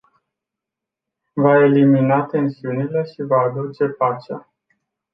Va 1.35 1.57
elimina 1.63 2.25
tensiunile 2.27 3.03
și 3.03 3.21
va 3.21 3.37
aduce 3.41 3.85
pacea. 3.85 4.51